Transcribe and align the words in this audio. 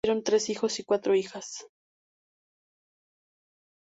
Tuvieron 0.03 0.23
tres 0.23 0.49
hijos 0.49 0.79
y 0.79 0.83
cuatro 0.83 1.13
hijas. 1.13 1.67